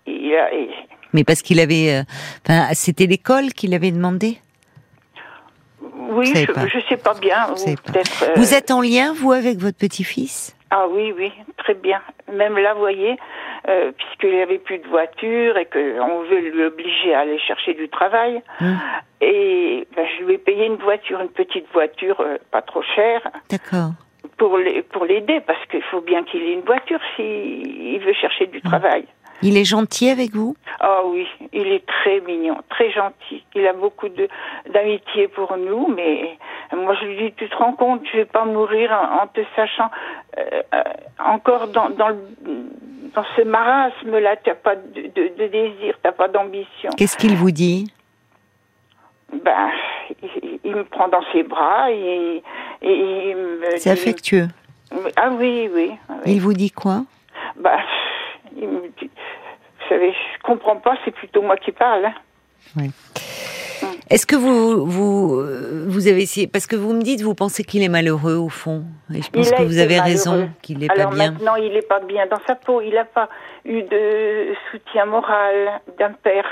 Il 0.10 0.36
a- 0.36 0.54
il- 0.54 0.70
Mais 1.14 1.24
parce 1.24 1.42
qu'il 1.42 1.60
avait. 1.60 1.94
euh, 1.94 2.04
Enfin, 2.48 2.68
c'était 2.74 3.06
l'école 3.08 3.54
qui 3.54 3.68
l'avait 3.68 3.92
demandé? 3.92 4.38
Oui, 6.12 6.26
je, 6.36 6.42
je 6.68 6.80
sais 6.90 6.98
pas 6.98 7.14
bien. 7.14 7.48
Vous 7.56 7.76
pas. 7.76 8.00
euh, 8.26 8.34
Vous 8.36 8.54
êtes 8.54 8.72
en 8.72 8.82
lien, 8.82 9.14
vous, 9.14 9.32
avec 9.32 9.58
votre 9.58 9.78
petit-fils? 9.78 10.56
Ah 10.72 10.88
oui, 10.90 11.14
oui, 11.18 11.32
très 11.58 11.74
bien. 11.74 12.02
Même 12.32 12.58
là, 12.58 12.74
vous 12.74 12.80
voyez, 12.80 13.16
euh, 13.68 13.92
puisqu'il 13.92 14.36
n'y 14.36 14.42
avait 14.42 14.60
plus 14.60 14.78
de 14.80 14.88
voiture 14.88 15.58
et 15.58 15.66
qu'on 15.66 16.22
veut 16.30 16.50
l'obliger 16.52 17.14
à 17.16 17.22
aller 17.22 17.40
chercher 17.40 17.74
du 17.74 17.90
travail, 17.90 18.42
Hmm. 18.60 18.76
et 19.22 19.88
ben, 19.96 20.06
je 20.18 20.26
lui 20.26 20.34
ai 20.36 20.38
payé 20.38 20.66
une 20.68 20.76
voiture, 20.76 21.22
une 21.22 21.30
petite 21.30 21.66
voiture, 21.74 22.20
euh, 22.22 22.38
pas 22.52 22.62
trop 22.62 22.84
chère, 22.96 23.22
D'accord. 23.50 23.92
pour 24.38 24.58
l'aider, 25.06 25.42
parce 25.46 25.64
qu'il 25.72 25.82
faut 25.84 26.02
bien 26.02 26.24
qu'il 26.24 26.42
ait 26.44 26.54
une 26.54 26.62
voiture 26.62 27.00
s'il 27.16 28.00
veut 28.06 28.14
chercher 28.14 28.46
du 28.48 28.62
travail. 28.62 29.06
Il 29.42 29.58
est 29.58 29.64
gentil 29.66 30.10
avec 30.10 30.32
vous? 30.36 30.56
Ah 30.82 31.02
oui, 31.06 31.26
il 31.54 31.68
est 31.68 31.86
très 31.86 32.20
mignon, 32.22 32.58
très 32.70 32.92
gentil. 32.92 33.44
Il 33.56 33.66
a 33.68 33.74
beaucoup 33.74 34.10
de 34.10 34.28
d'amitié 34.74 35.28
pour 35.30 35.56
nous, 35.58 35.88
mais 35.88 36.38
moi 36.76 36.96
je 37.00 37.06
lui 37.06 37.18
dis, 37.18 37.34
tu 37.38 37.50
te 37.50 37.56
rends 37.56 37.74
compte, 37.74 38.02
je 38.12 38.18
vais 38.18 38.26
pas 38.26 38.46
mourir 38.46 38.92
en, 38.92 39.24
en 39.24 39.28
te 39.28 39.42
sachant 39.56 39.90
euh, 40.38 40.62
euh, 40.74 40.84
encore 41.24 41.68
dans 41.70 41.90
dans, 41.90 42.10
le- 42.10 42.28
dans 43.16 43.26
ce 43.36 43.42
marasme-là. 43.44 44.36
Tu 44.38 44.50
n'as 44.50 44.56
pas 44.56 44.76
de, 44.76 45.02
de, 45.16 45.32
de 45.38 45.48
désir, 45.48 45.96
tu 45.96 46.02
n'as 46.06 46.12
pas 46.12 46.28
d'ambition. 46.28 46.90
Qu'est-ce 46.98 47.18
qu'il 47.18 47.36
vous 47.36 47.52
dit? 47.52 47.92
Ben, 49.44 49.70
il, 50.24 50.60
il 50.64 50.76
me 50.76 50.84
prend 50.84 51.08
dans 51.08 51.24
ses 51.32 51.44
bras 51.44 51.92
et, 51.92 52.42
et 52.82 53.30
il 53.30 53.36
me 53.38 53.78
C'est 53.78 53.92
affectueux. 53.92 54.48
Ah 55.16 55.30
oui, 55.32 55.70
oui. 55.74 55.92
oui. 56.10 56.16
Il 56.26 56.42
vous 56.42 56.54
dit 56.54 56.72
quoi? 56.72 57.04
Bah, 57.58 57.78
il 58.58 58.68
me 58.68 58.88
dit, 59.00 59.10
vous 59.10 59.90
savez, 59.90 60.12
je 60.12 60.42
comprends 60.44 60.78
pas, 60.78 60.98
c'est 61.06 61.12
plutôt 61.12 61.42
moi 61.42 61.58
qui 61.58 61.72
parle. 61.72 62.06
hein. 62.06 62.88
Est-ce 64.10 64.26
que 64.26 64.36
vous 64.36 64.86
vous 64.86 65.42
vous 65.88 66.08
avez 66.08 66.24
essayé 66.24 66.48
parce 66.48 66.66
que 66.66 66.76
vous 66.76 66.94
me 66.94 67.02
dites 67.02 67.22
vous 67.22 67.36
pensez 67.36 67.64
qu'il 67.64 67.84
est 67.84 67.90
malheureux 67.90 68.36
au 68.36 68.50
fond 68.50 68.84
et 69.14 69.22
je 69.22 69.30
pense 69.30 69.52
que 69.52 69.62
vous 69.62 69.78
avez 69.78 69.98
malheureux. 69.98 70.10
raison 70.10 70.50
qu'il 70.64 70.80
n'est 70.80 70.88
pas 70.88 71.06
bien. 71.06 71.32
maintenant, 71.32 71.56
il 71.56 71.72
n'est 71.74 71.84
pas 71.84 72.00
bien 72.00 72.26
dans 72.26 72.40
sa 72.48 72.56
peau. 72.56 72.82
Il 72.82 72.94
n'a 72.96 73.06
pas 73.06 73.30
eu 73.66 73.84
de 73.84 74.54
soutien 74.72 75.06
moral 75.06 75.82
d'un 76.00 76.12
père. 76.14 76.46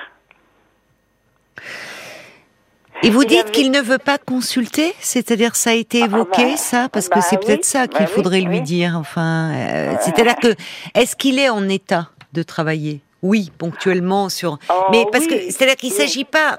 Et 3.04 3.10
vous 3.10 3.22
il 3.22 3.28
dites 3.28 3.52
qu'il 3.52 3.72
ne 3.72 3.80
veut 3.80 4.00
pas 4.00 4.18
consulter, 4.18 4.94
c'est-à-dire 5.00 5.56
ça 5.56 5.70
a 5.70 5.74
été 5.74 6.02
Ah, 6.02 6.06
évoqué 6.06 6.44
bah, 6.52 6.58
ça 6.58 6.90
parce 6.92 7.08
que 7.10 7.16
bah 7.16 7.22
c'est 7.22 7.38
oui, 7.38 7.46
peut-être 7.46 7.66
ça 7.66 7.88
qu'il 7.88 8.00
bah 8.00 8.06
oui, 8.10 8.14
faudrait 8.16 8.42
lui 8.42 8.58
oui. 8.58 8.62
dire. 8.62 8.96
Enfin, 8.98 9.52
euh, 9.54 9.94
c'est-à-dire 10.02 10.36
que 10.36 10.56
est-ce 10.96 11.16
qu'il 11.16 11.38
est 11.40 11.50
en 11.50 11.70
état 11.70 12.10
de 12.34 12.44
travailler? 12.44 13.02
Oui, 13.22 13.52
ponctuellement 13.58 14.30
sur. 14.30 14.58
Oh, 14.70 14.74
Mais 14.92 15.06
parce 15.12 15.28
que 15.28 15.36
c'est-à-dire 15.36 15.76
qu'il 15.76 15.92
oui. 15.92 15.98
s'agit 15.98 16.26
pas. 16.26 16.58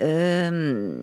euh, 0.00 0.96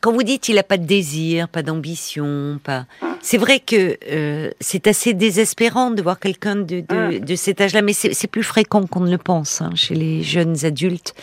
quand 0.00 0.12
vous 0.12 0.22
dites 0.22 0.48
il 0.48 0.56
n'a 0.56 0.62
pas 0.64 0.76
de 0.76 0.84
désir, 0.86 1.48
pas 1.48 1.62
d'ambition, 1.62 2.58
pas. 2.62 2.86
C'est 3.22 3.36
vrai 3.36 3.60
que 3.60 3.98
euh, 4.10 4.50
c'est 4.60 4.86
assez 4.86 5.12
désespérant 5.12 5.90
de 5.90 6.00
voir 6.00 6.18
quelqu'un 6.18 6.56
de, 6.56 6.80
de, 6.80 6.86
Hum. 6.90 7.18
de 7.20 7.34
cet 7.34 7.60
âge-là, 7.60 7.82
mais 7.82 7.92
c'est 7.92 8.14
c'est 8.14 8.28
plus 8.28 8.42
fréquent 8.42 8.86
qu'on 8.86 9.00
ne 9.00 9.10
le 9.10 9.18
pense 9.18 9.60
hein, 9.60 9.70
chez 9.74 9.94
les 9.94 10.22
jeunes 10.22 10.64
adultes, 10.64 11.14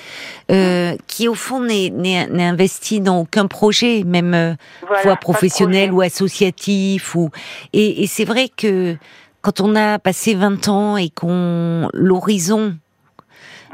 euh, 0.52 0.96
qui 1.08 1.28
au 1.28 1.34
fond 1.34 1.60
n'est 1.62 1.90
n'est- 1.90 2.28
n'est 2.28 2.46
investi 2.46 3.00
dans 3.02 3.20
aucun 3.22 3.48
projet, 3.48 4.04
même 4.06 4.34
euh, 4.36 4.54
Voilà, 4.86 5.02
soit 5.02 5.16
professionnel 5.16 5.92
ou 5.92 6.02
associatif. 6.02 7.16
Ou 7.16 7.30
et, 7.74 8.04
et 8.04 8.08
c'est 8.08 8.26
vrai 8.26 8.50
que 8.56 8.96
quand 9.42 9.60
on 9.62 9.76
a 9.76 9.98
passé 9.98 10.36
20 10.36 10.68
ans 10.68 10.98
et 10.98 11.10
qu'on 11.10 11.90
l'horizon 11.94 12.76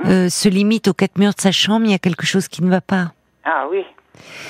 euh, 0.06 0.30
se 0.30 0.48
limite 0.50 0.88
aux 0.88 0.94
quatre 0.94 1.18
murs 1.18 1.34
de 1.34 1.42
sa 1.42 1.52
chambre, 1.52 1.86
il 1.86 1.92
y 1.92 1.96
a 1.96 2.00
quelque 2.00 2.26
chose 2.26 2.48
qui 2.48 2.64
ne 2.64 2.70
va 2.70 2.82
pas. 2.82 3.12
Ah 3.44 3.66
oui. 3.70 3.84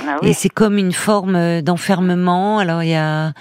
Ah 0.06 0.18
Et 0.22 0.34
c'est 0.34 0.50
comme 0.50 0.78
une 0.78 0.94
forme 0.94 1.36
euh, 1.36 1.62
d'enfermement. 1.62 2.60
Alors 2.60 2.84
il 2.84 2.90
y 2.90 2.96
a 2.96 3.34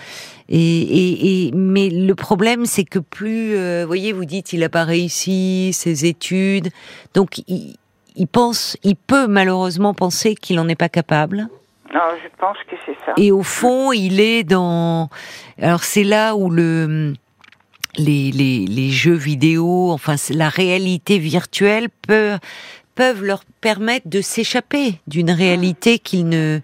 et, 0.48 0.58
et, 0.58 1.46
et 1.46 1.52
mais 1.52 1.88
le 1.88 2.14
problème 2.14 2.66
c'est 2.66 2.84
que 2.84 2.98
plus, 2.98 3.54
euh, 3.56 3.82
vous 3.82 3.86
voyez, 3.86 4.12
vous 4.12 4.24
dites 4.24 4.52
il 4.52 4.62
a 4.64 4.68
pas 4.68 4.84
réussi 4.84 5.72
ses 5.72 6.04
études, 6.04 6.68
donc 7.14 7.38
il, 7.48 7.76
il 8.16 8.26
pense, 8.26 8.76
il 8.82 8.96
peut 8.96 9.26
malheureusement 9.26 9.94
penser 9.94 10.34
qu'il 10.34 10.58
en 10.58 10.68
est 10.68 10.74
pas 10.74 10.88
capable. 10.88 11.48
Non, 11.92 12.00
je 12.22 12.28
pense 12.38 12.56
que 12.70 12.76
c'est 12.86 12.96
ça. 13.04 13.12
Et 13.16 13.30
au 13.32 13.42
fond, 13.42 13.92
il 13.92 14.20
est 14.20 14.44
dans. 14.44 15.10
Alors 15.60 15.84
c'est 15.84 16.04
là 16.04 16.34
où 16.34 16.50
le 16.50 17.14
les, 17.98 18.30
les, 18.32 18.66
les 18.66 18.90
jeux 18.90 19.12
vidéo, 19.12 19.90
enfin 19.90 20.14
la 20.30 20.48
réalité 20.48 21.18
virtuelle 21.18 21.88
peut, 21.90 22.38
peuvent 22.94 23.24
leur 23.24 23.44
permettre 23.60 24.08
de 24.08 24.20
s'échapper 24.20 25.00
d'une 25.06 25.30
réalité 25.30 25.98
qu'ils 25.98 26.28
ne 26.28 26.60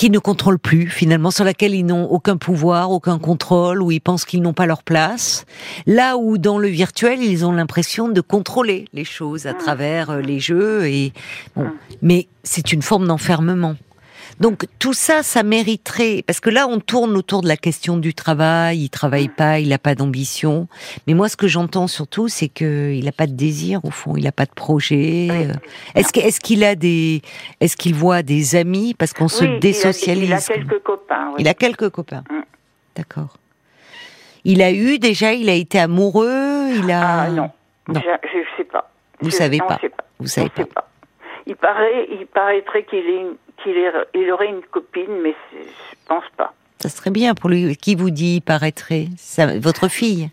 qu'ils 0.00 0.12
ne 0.12 0.18
contrôlent 0.18 0.58
plus 0.58 0.88
finalement, 0.88 1.30
sur 1.30 1.44
laquelle 1.44 1.74
ils 1.74 1.84
n'ont 1.84 2.06
aucun 2.06 2.38
pouvoir, 2.38 2.90
aucun 2.90 3.18
contrôle, 3.18 3.82
où 3.82 3.90
ils 3.90 4.00
pensent 4.00 4.24
qu'ils 4.24 4.40
n'ont 4.40 4.54
pas 4.54 4.64
leur 4.64 4.82
place. 4.82 5.44
Là 5.86 6.16
où 6.16 6.38
dans 6.38 6.56
le 6.56 6.68
virtuel, 6.68 7.22
ils 7.22 7.44
ont 7.44 7.52
l'impression 7.52 8.08
de 8.08 8.22
contrôler 8.22 8.86
les 8.94 9.04
choses 9.04 9.46
à 9.46 9.52
travers 9.52 10.08
euh, 10.08 10.20
les 10.22 10.40
jeux 10.40 10.86
et 10.86 11.12
bon, 11.54 11.66
mais 12.00 12.28
c'est 12.44 12.72
une 12.72 12.80
forme 12.80 13.06
d'enfermement. 13.08 13.76
Donc 14.38 14.66
tout 14.78 14.92
ça, 14.92 15.22
ça 15.22 15.42
mériterait, 15.42 16.22
parce 16.26 16.40
que 16.40 16.50
là 16.50 16.66
on 16.68 16.80
tourne 16.80 17.16
autour 17.16 17.42
de 17.42 17.48
la 17.48 17.56
question 17.56 17.96
du 17.96 18.14
travail, 18.14 18.78
il 18.78 18.90
travaille 18.90 19.28
pas, 19.28 19.58
il 19.58 19.68
n'a 19.70 19.78
pas 19.78 19.94
d'ambition. 19.94 20.68
Mais 21.06 21.14
moi 21.14 21.28
ce 21.28 21.36
que 21.36 21.48
j'entends 21.48 21.88
surtout, 21.88 22.28
c'est 22.28 22.48
qu'il 22.48 23.04
n'a 23.04 23.12
pas 23.12 23.26
de 23.26 23.32
désir 23.32 23.84
au 23.84 23.90
fond, 23.90 24.16
il 24.16 24.24
n'a 24.24 24.32
pas 24.32 24.46
de 24.46 24.54
projet. 24.54 25.28
Euh. 25.30 25.52
Est-ce 25.94 26.40
qu'il 26.40 26.62
est 26.62 26.66
a 26.66 26.74
des, 26.74 27.22
est-ce 27.60 27.76
qu'il 27.76 27.94
voit 27.94 28.22
des 28.22 28.56
amis 28.56 28.94
parce 28.94 29.12
qu'on 29.12 29.28
se 29.28 29.44
désocialise 29.58 30.24
Il 30.24 30.32
a, 30.32 30.40
quelques 30.40 30.82
copains. 30.82 31.28
Oui. 31.28 31.36
Il 31.38 31.48
a 31.48 31.54
quelques 31.54 31.90
copains. 31.90 32.24
D'accord. 32.94 33.36
Il 34.44 34.62
a 34.62 34.72
eu 34.72 34.98
déjà, 34.98 35.32
il 35.32 35.48
a 35.48 35.54
été 35.54 35.78
amoureux, 35.78 36.70
il 36.74 36.90
a. 36.90 37.22
Ah 37.22 37.30
non, 37.30 37.50
non. 37.88 38.00
Je, 38.00 38.38
ne 38.38 38.44
sais 38.56 38.64
pas. 38.64 38.90
Vous 39.20 39.26
ne 39.26 39.32
savez 39.32 39.58
pas. 39.58 39.78
Vous 40.18 40.26
savez 40.26 40.48
pas. 40.48 40.64
pas. 40.64 40.89
Il 41.50 41.56
paraît, 41.56 42.06
il 42.12 42.26
paraîtrait 42.28 42.84
qu'il 42.84 43.02
qu'il 43.64 43.74
il 44.14 44.30
aurait 44.30 44.46
une 44.46 44.62
copine, 44.62 45.20
mais 45.20 45.34
je 45.52 45.96
pense 46.06 46.22
pas. 46.36 46.54
Ça 46.78 46.88
serait 46.88 47.10
bien 47.10 47.34
pour 47.34 47.50
lui. 47.50 47.76
Qui 47.76 47.96
vous 47.96 48.10
dit 48.10 48.40
paraîtrait? 48.40 49.06
Votre 49.60 49.88
fille? 49.88 50.30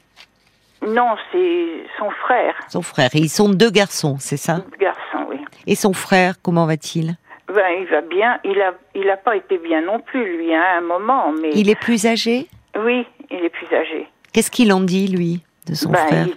Non, 0.85 1.15
c'est 1.31 1.85
son 1.97 2.11
frère. 2.11 2.53
Son 2.69 2.83
frère. 2.83 3.09
ils 3.15 3.29
sont 3.29 3.49
deux 3.49 3.71
garçons, 3.71 4.17
c'est 4.19 4.37
ça? 4.37 4.57
Deux 4.57 4.77
garçons, 4.77 5.25
oui. 5.27 5.39
Et 5.65 5.73
son 5.73 5.93
frère, 5.93 6.35
comment 6.43 6.67
va-t-il? 6.67 7.15
Ben, 7.47 7.65
il 7.79 7.87
va 7.87 8.01
bien. 8.01 8.39
Il 8.43 8.61
a, 8.61 8.75
il 8.93 9.09
a 9.09 9.17
pas 9.17 9.35
été 9.35 9.57
bien 9.57 9.81
non 9.81 9.99
plus, 9.99 10.37
lui, 10.37 10.53
hein, 10.53 10.61
à 10.61 10.77
un 10.77 10.81
moment. 10.81 11.31
Mais 11.41 11.49
il 11.55 11.67
est 11.71 11.79
plus 11.79 12.05
âgé? 12.05 12.47
Oui, 12.77 13.07
il 13.31 13.43
est 13.43 13.49
plus 13.49 13.75
âgé. 13.75 14.07
Qu'est-ce 14.33 14.51
qu'il 14.51 14.71
en 14.71 14.81
dit, 14.81 15.07
lui, 15.07 15.41
de 15.67 15.73
son 15.73 15.89
ben, 15.89 16.05
frère? 16.05 16.27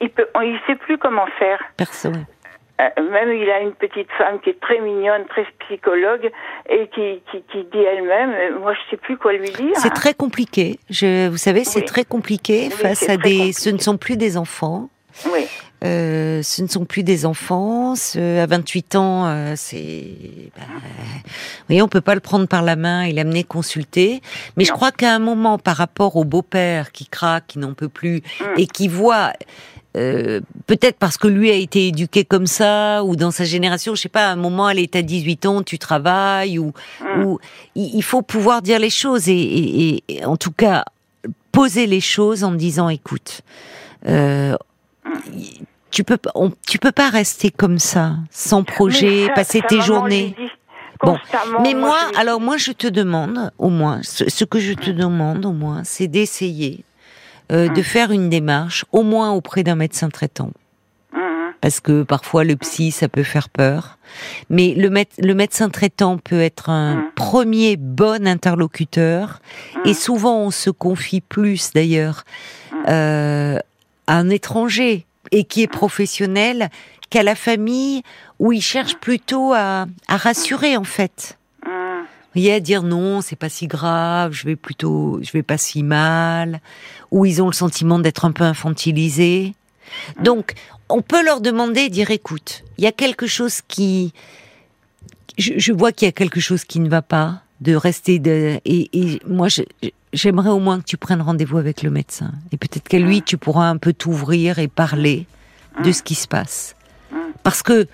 Il, 0.00 0.52
ne 0.52 0.58
sait 0.66 0.74
plus 0.74 0.98
comment 0.98 1.26
faire. 1.38 1.62
Personne. 1.76 2.26
Euh, 2.80 3.10
même 3.10 3.32
il 3.32 3.48
a 3.50 3.60
une 3.60 3.72
petite 3.72 4.10
femme 4.18 4.40
qui 4.40 4.50
est 4.50 4.60
très 4.60 4.80
mignonne, 4.80 5.24
très 5.28 5.46
psychologue, 5.66 6.30
et 6.68 6.88
qui, 6.88 7.22
qui, 7.30 7.42
qui 7.52 7.64
dit 7.72 7.78
elle-même, 7.78 8.30
euh, 8.30 8.58
moi 8.58 8.74
je 8.74 8.90
sais 8.90 8.96
plus 8.96 9.16
quoi 9.16 9.32
lui 9.32 9.50
dire. 9.50 9.76
C'est 9.76 9.94
très 9.94 10.12
compliqué. 10.12 10.80
Je, 10.90 11.28
vous 11.28 11.36
savez, 11.36 11.62
c'est 11.62 11.82
très 11.82 12.04
compliqué 12.04 12.70
face 12.70 13.08
à 13.08 13.16
des. 13.16 13.52
Ce 13.52 13.70
ne 13.70 13.78
sont 13.78 13.96
plus 13.96 14.16
des 14.16 14.36
enfants. 14.36 14.88
Oui. 15.26 15.46
Euh, 15.84 16.42
ce 16.42 16.62
ne 16.62 16.66
sont 16.66 16.84
plus 16.84 17.02
des 17.02 17.26
enfants. 17.26 17.94
Ce, 17.94 18.40
à 18.40 18.46
28 18.46 18.96
ans, 18.96 19.26
euh, 19.26 19.52
c'est. 19.56 20.50
Bah, 20.56 20.62
vous 20.66 21.30
voyez, 21.68 21.82
on 21.82 21.88
peut 21.88 22.00
pas 22.00 22.14
le 22.14 22.20
prendre 22.20 22.46
par 22.46 22.62
la 22.62 22.74
main 22.74 23.02
et 23.02 23.12
l'amener 23.12 23.44
consulter. 23.44 24.22
Mais 24.56 24.64
je 24.64 24.72
crois 24.72 24.92
qu'à 24.92 25.14
un 25.14 25.18
moment, 25.18 25.58
par 25.58 25.76
rapport 25.76 26.16
au 26.16 26.24
beau-père 26.24 26.90
qui 26.90 27.06
craque, 27.06 27.48
qui 27.48 27.58
n'en 27.58 27.74
peut 27.74 27.88
plus, 27.88 28.22
mm. 28.40 28.44
et 28.56 28.66
qui 28.66 28.88
voit 28.88 29.32
euh, 29.96 30.40
peut-être 30.66 30.98
parce 30.98 31.16
que 31.16 31.28
lui 31.28 31.50
a 31.50 31.54
été 31.54 31.88
éduqué 31.88 32.24
comme 32.24 32.46
ça, 32.46 33.04
ou 33.04 33.14
dans 33.14 33.30
sa 33.30 33.44
génération, 33.44 33.94
je 33.94 34.02
sais 34.02 34.08
pas, 34.08 34.28
à 34.28 34.32
un 34.32 34.36
moment, 34.36 34.68
elle 34.68 34.80
est 34.80 34.96
à 34.96 35.02
18 35.02 35.46
ans, 35.46 35.62
tu 35.62 35.78
travailles, 35.78 36.58
ou, 36.58 36.72
mm. 37.00 37.22
ou 37.22 37.38
il 37.76 38.02
faut 38.02 38.22
pouvoir 38.22 38.60
dire 38.60 38.80
les 38.80 38.90
choses, 38.90 39.28
et, 39.28 40.02
et, 40.08 40.24
en 40.24 40.36
tout 40.36 40.50
cas, 40.50 40.84
poser 41.52 41.86
les 41.86 42.00
choses 42.00 42.42
en 42.42 42.52
disant, 42.52 42.88
écoute, 42.88 43.42
euh, 44.06 44.56
tu 45.92 46.02
peux, 46.02 46.18
tu 46.66 46.78
peux 46.78 46.92
pas 46.92 47.08
rester 47.08 47.50
comme 47.50 47.78
ça, 47.78 48.16
sans 48.30 48.64
projet, 48.64 49.28
passer 49.36 49.62
tes 49.68 49.80
journées. 49.80 50.34
Bon, 51.04 51.18
mais 51.62 51.74
moi, 51.74 51.96
alors 52.16 52.40
moi, 52.40 52.56
je 52.56 52.72
te 52.72 52.88
demande, 52.88 53.52
au 53.58 53.68
moins, 53.68 54.00
ce 54.02 54.44
que 54.44 54.58
je 54.58 54.72
te 54.72 54.90
demande, 54.90 55.44
au 55.46 55.52
moins, 55.52 55.82
c'est 55.84 56.08
d'essayer 56.08 56.84
euh, 57.52 57.68
de 57.68 57.82
faire 57.82 58.10
une 58.10 58.28
démarche, 58.28 58.84
au 58.92 59.02
moins 59.02 59.32
auprès 59.32 59.62
d'un 59.62 59.74
médecin 59.74 60.08
traitant. 60.08 60.50
Parce 61.60 61.80
que 61.80 62.02
parfois 62.02 62.44
le 62.44 62.56
psy, 62.56 62.90
ça 62.90 63.08
peut 63.08 63.22
faire 63.22 63.48
peur. 63.48 63.96
Mais 64.50 64.74
le, 64.76 64.90
le 65.18 65.34
médecin 65.34 65.70
traitant 65.70 66.18
peut 66.18 66.42
être 66.42 66.68
un 66.68 67.06
premier 67.14 67.76
bon 67.78 68.26
interlocuteur. 68.26 69.40
Et 69.86 69.94
souvent, 69.94 70.40
on 70.40 70.50
se 70.50 70.68
confie 70.68 71.22
plus, 71.22 71.72
d'ailleurs, 71.74 72.24
euh, 72.88 73.58
à 74.06 74.18
un 74.18 74.28
étranger 74.28 75.06
et 75.32 75.44
qui 75.44 75.62
est 75.62 75.66
professionnel 75.66 76.68
qu'à 77.08 77.22
la 77.22 77.34
famille 77.34 78.02
où 78.38 78.52
il 78.52 78.60
cherche 78.60 78.96
plutôt 78.96 79.54
à, 79.54 79.86
à 80.06 80.16
rassurer, 80.18 80.76
en 80.76 80.84
fait 80.84 81.38
voyez, 82.34 82.52
à 82.52 82.60
dire 82.60 82.82
non, 82.82 83.20
c'est 83.20 83.36
pas 83.36 83.48
si 83.48 83.66
grave, 83.66 84.32
je 84.32 84.44
vais 84.44 84.56
plutôt, 84.56 85.20
je 85.22 85.30
vais 85.32 85.42
pas 85.42 85.58
si 85.58 85.82
mal, 85.82 86.60
ou 87.10 87.26
ils 87.26 87.42
ont 87.42 87.46
le 87.46 87.52
sentiment 87.52 87.98
d'être 87.98 88.24
un 88.24 88.32
peu 88.32 88.44
infantilisés. 88.44 89.54
Donc, 90.22 90.54
on 90.88 91.02
peut 91.02 91.24
leur 91.24 91.40
demander, 91.40 91.88
dire 91.88 92.10
écoute, 92.10 92.64
il 92.78 92.84
y 92.84 92.86
a 92.86 92.92
quelque 92.92 93.26
chose 93.26 93.60
qui, 93.66 94.12
je, 95.38 95.72
vois 95.72 95.92
qu'il 95.92 96.06
y 96.06 96.08
a 96.08 96.12
quelque 96.12 96.40
chose 96.40 96.64
qui 96.64 96.80
ne 96.80 96.88
va 96.88 97.02
pas, 97.02 97.42
de 97.60 97.74
rester 97.74 98.18
de, 98.18 98.58
et, 98.64 98.90
et 98.92 99.20
moi, 99.26 99.48
j'aimerais 100.12 100.50
au 100.50 100.58
moins 100.58 100.80
que 100.80 100.84
tu 100.84 100.96
prennes 100.96 101.22
rendez-vous 101.22 101.58
avec 101.58 101.82
le 101.82 101.90
médecin, 101.90 102.32
et 102.52 102.56
peut-être 102.56 102.88
qu'à 102.88 102.98
lui, 102.98 103.22
tu 103.22 103.38
pourras 103.38 103.68
un 103.68 103.76
peu 103.76 103.92
t'ouvrir 103.92 104.58
et 104.58 104.68
parler 104.68 105.26
de 105.82 105.92
ce 105.92 106.02
qui 106.02 106.14
se 106.14 106.28
passe, 106.28 106.76
parce 107.42 107.62
que 107.62 107.86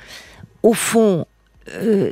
au 0.63 0.75
fond, 0.75 1.27
euh, 1.69 2.11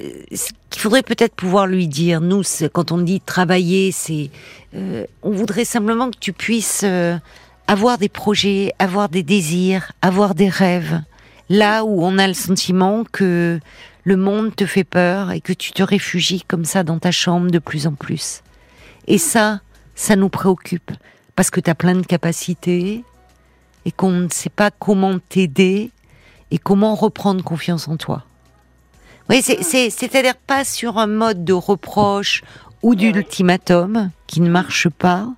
qu'il 0.71 0.81
faudrait 0.83 1.03
peut-être 1.03 1.35
pouvoir 1.35 1.67
lui 1.67 1.89
dire, 1.89 2.21
nous, 2.21 2.43
quand 2.73 2.93
on 2.93 2.99
dit 2.99 3.21
travailler, 3.21 3.93
c'est, 3.93 4.31
euh, 4.75 5.05
on 5.23 5.31
voudrait 5.31 5.65
simplement 5.65 6.11
que 6.11 6.19
tu 6.19 6.33
puisses 6.33 6.83
euh, 6.85 7.17
avoir 7.67 7.99
des 7.99 8.09
projets, 8.09 8.73
avoir 8.79 9.09
des 9.09 9.23
désirs, 9.23 9.93
avoir 10.03 10.35
des 10.35 10.49
rêves, 10.49 11.01
là 11.49 11.85
où 11.85 12.05
on 12.05 12.19
a 12.19 12.27
le 12.27 12.35
sentiment 12.35 13.05
que 13.11 13.61
le 14.05 14.17
monde 14.17 14.55
te 14.57 14.67
fait 14.67 14.85
peur 14.85 15.33
et 15.33 15.41
que 15.41 15.53
tu 15.53 15.73
te 15.73 15.83
réfugies 15.83 16.43
comme 16.47 16.65
ça 16.65 16.83
dans 16.83 16.99
ta 16.99 17.11
chambre 17.11 17.51
de 17.51 17.59
plus 17.59 17.87
en 17.87 17.93
plus. 17.93 18.43
Et 19.07 19.19
ça, 19.19 19.61
ça 19.95 20.17
nous 20.17 20.29
préoccupe 20.29 20.91
parce 21.37 21.51
que 21.51 21.61
tu 21.61 21.71
as 21.71 21.75
plein 21.75 21.95
de 21.95 22.07
capacités 22.07 23.05
et 23.85 23.91
qu'on 23.91 24.11
ne 24.11 24.29
sait 24.29 24.51
pas 24.51 24.71
comment 24.71 25.19
t'aider 25.19 25.91
et 26.51 26.59
comment 26.59 26.95
reprendre 26.95 27.45
confiance 27.45 27.89
en 27.89 27.97
toi. 27.97 28.25
Oui, 29.29 29.43
c'est-à-dire 29.43 30.37
pas 30.37 30.65
sur 30.65 30.99
un 30.99 31.07
mode 31.07 31.45
de 31.45 31.53
reproche 31.53 32.43
ou 32.83 32.95
d'ultimatum 32.95 34.11
qui 34.27 34.41
ne 34.41 34.49
marche 34.49 34.89
pas, 34.89 35.29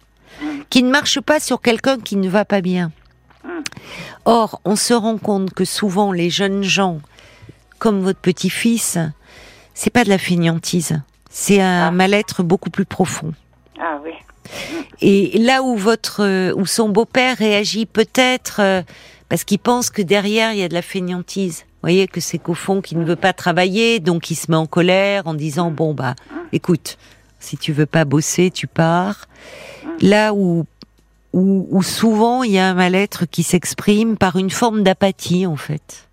qui 0.68 0.82
ne 0.82 0.90
marche 0.90 1.20
pas 1.20 1.40
sur 1.40 1.60
quelqu'un 1.60 1.98
qui 1.98 2.16
ne 2.16 2.28
va 2.28 2.44
pas 2.44 2.60
bien. 2.60 2.92
Or, 4.24 4.60
on 4.64 4.76
se 4.76 4.94
rend 4.94 5.18
compte 5.18 5.52
que 5.54 5.64
souvent 5.64 6.12
les 6.12 6.30
jeunes 6.30 6.62
gens, 6.62 7.00
comme 7.78 8.00
votre 8.00 8.20
petit-fils, 8.20 8.98
c'est 9.74 9.90
pas 9.90 10.04
de 10.04 10.10
la 10.10 10.18
fainéantise, 10.18 11.00
c'est 11.30 11.60
un 11.60 11.88
ah. 11.88 11.90
mal-être 11.90 12.42
beaucoup 12.42 12.70
plus 12.70 12.84
profond. 12.84 13.32
Ah 13.80 13.98
oui. 14.04 14.12
Et 15.00 15.38
là 15.38 15.62
où 15.62 15.76
votre, 15.76 16.52
où 16.52 16.66
son 16.66 16.88
beau-père 16.88 17.38
réagit 17.38 17.86
peut-être 17.86 18.60
euh, 18.60 18.82
parce 19.28 19.44
qu'il 19.44 19.60
pense 19.60 19.90
que 19.90 20.02
derrière 20.02 20.52
il 20.52 20.58
y 20.58 20.62
a 20.62 20.68
de 20.68 20.74
la 20.74 20.82
fainéantise 20.82 21.64
voyez 21.82 22.08
que 22.08 22.20
c'est 22.20 22.38
qu'au 22.38 22.54
fond 22.54 22.80
qu'il 22.80 22.98
ne 22.98 23.04
veut 23.04 23.16
pas 23.16 23.32
travailler, 23.32 24.00
donc 24.00 24.30
il 24.30 24.34
se 24.34 24.50
met 24.50 24.56
en 24.56 24.66
colère 24.66 25.26
en 25.26 25.34
disant 25.34 25.70
bon 25.70 25.94
bah 25.94 26.14
écoute, 26.52 26.98
si 27.38 27.56
tu 27.56 27.72
veux 27.72 27.86
pas 27.86 28.04
bosser, 28.04 28.50
tu 28.50 28.66
pars. 28.66 29.28
Là 30.00 30.34
où 30.34 30.66
où, 31.32 31.82
souvent 31.82 32.42
il 32.42 32.52
y 32.52 32.58
a 32.58 32.68
un 32.68 32.74
mal-être 32.74 33.24
qui 33.24 33.44
s'exprime 33.44 34.16
par 34.16 34.36
une 34.36 34.50
forme 34.50 34.82
d'apathie 34.82 35.46
en 35.46 35.56
fait. 35.56 36.08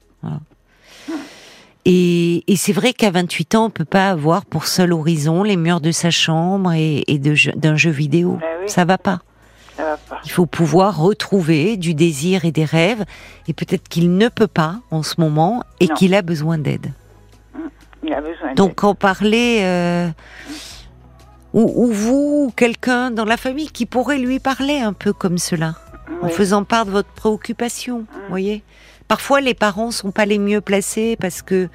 Et, 1.89 2.43
c'est 2.57 2.73
vrai 2.73 2.91
qu'à 2.91 3.11
28 3.11 3.55
ans, 3.55 3.65
on 3.67 3.69
peut 3.69 3.85
pas 3.85 4.09
avoir 4.09 4.45
pour 4.45 4.67
seul 4.67 4.91
horizon 4.91 5.43
les 5.43 5.55
murs 5.55 5.79
de 5.79 5.91
sa 5.91 6.11
chambre 6.11 6.73
et, 6.73 7.05
d'un 7.55 7.77
jeu 7.77 7.91
vidéo. 7.91 8.37
Ben 8.41 8.67
Ça 8.67 8.83
va 8.83 8.97
pas. 8.97 9.21
Il 10.23 10.31
faut 10.31 10.45
pouvoir 10.45 10.97
retrouver 10.97 11.77
du 11.77 11.93
désir 11.93 12.45
et 12.45 12.51
des 12.51 12.65
rêves, 12.65 13.03
et 13.47 13.53
peut-être 13.53 13.87
qu'il 13.87 14.15
ne 14.15 14.27
peut 14.27 14.47
pas 14.47 14.79
en 14.91 15.03
ce 15.03 15.19
moment, 15.19 15.63
et 15.79 15.87
qu'il 15.87 16.13
a 16.15 16.21
besoin 16.21 16.57
d'aide. 16.57 16.91
Donc 18.55 18.83
en 18.83 18.95
parler, 18.95 19.59
euh, 19.61 20.09
ou, 21.53 21.87
vous, 21.87 22.45
ou 22.45 22.53
quelqu'un 22.55 23.11
dans 23.11 23.25
la 23.25 23.37
famille 23.37 23.69
qui 23.69 23.85
pourrait 23.85 24.17
lui 24.17 24.39
parler 24.39 24.79
un 24.79 24.93
peu 24.93 25.13
comme 25.13 25.37
cela, 25.37 25.75
en 26.21 26.29
faisant 26.29 26.63
part 26.63 26.85
de 26.85 26.91
votre 26.91 27.09
préoccupation, 27.09 27.99
mm. 27.99 28.29
voyez. 28.29 28.63
Parfois, 29.07 29.39
les 29.39 29.53
parents 29.53 29.91
sont 29.91 30.11
pas 30.11 30.25
les 30.25 30.37
mieux 30.37 30.59
placés 30.59 31.17
parce 31.19 31.41
que 31.41 31.69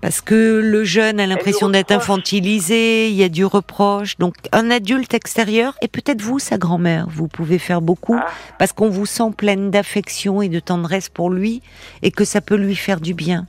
Parce 0.00 0.20
que 0.20 0.60
le 0.64 0.84
jeune 0.84 1.18
a 1.18 1.26
l'impression 1.26 1.68
d'être 1.68 1.90
infantilisé, 1.90 3.08
il 3.08 3.14
y 3.16 3.24
a 3.24 3.28
du 3.28 3.44
reproche. 3.44 4.16
Donc 4.18 4.34
un 4.52 4.70
adulte 4.70 5.12
extérieur, 5.12 5.74
et 5.82 5.88
peut-être 5.88 6.22
vous, 6.22 6.38
sa 6.38 6.56
grand-mère, 6.56 7.06
vous 7.10 7.26
pouvez 7.26 7.58
faire 7.58 7.80
beaucoup, 7.80 8.16
Ah. 8.16 8.26
parce 8.58 8.72
qu'on 8.72 8.88
vous 8.90 9.06
sent 9.06 9.32
pleine 9.36 9.70
d'affection 9.72 10.40
et 10.40 10.48
de 10.48 10.60
tendresse 10.60 11.08
pour 11.08 11.30
lui, 11.30 11.62
et 12.02 12.12
que 12.12 12.24
ça 12.24 12.40
peut 12.40 12.54
lui 12.56 12.76
faire 12.76 13.00
du 13.00 13.12
bien. 13.12 13.46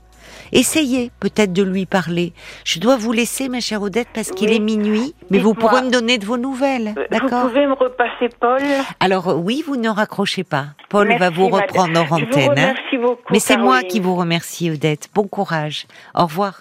Essayez 0.52 1.10
peut-être 1.20 1.52
de 1.52 1.62
lui 1.62 1.86
parler. 1.86 2.32
Je 2.64 2.78
dois 2.80 2.96
vous 2.96 3.12
laisser, 3.12 3.48
ma 3.48 3.60
chère 3.60 3.82
Odette, 3.82 4.08
parce 4.14 4.30
qu'il 4.30 4.48
Oui. 4.50 4.56
est 4.56 4.60
minuit, 4.60 5.14
mais 5.30 5.38
vous 5.38 5.54
pourrez 5.54 5.82
me 5.82 5.90
donner 5.90 6.18
de 6.18 6.26
vos 6.26 6.36
nouvelles. 6.36 6.94
Euh, 6.98 7.04
D'accord 7.10 7.42
Vous 7.44 7.48
pouvez 7.50 7.66
me 7.66 7.74
repasser 7.74 8.28
Paul 8.40 8.60
Alors 9.00 9.28
euh, 9.28 9.34
oui, 9.34 9.62
vous 9.66 9.76
ne 9.76 9.88
raccrochez 9.88 10.44
pas. 10.44 10.66
Paul 10.88 11.08
va 11.18 11.30
vous 11.30 11.48
madame. 11.48 11.60
reprendre 11.62 12.12
en 12.12 12.18
Je 12.18 12.24
vous 12.24 12.30
antenne. 12.32 12.58
hein. 12.58 12.74
beaucoup, 13.00 13.22
Mais 13.32 13.38
c'est 13.38 13.56
moi 13.56 13.82
qui 13.82 14.00
vous 14.00 14.16
remercie, 14.16 14.70
Odette. 14.70 15.08
Bon 15.14 15.26
courage. 15.28 15.86
Au 16.14 16.24
revoir. 16.24 16.58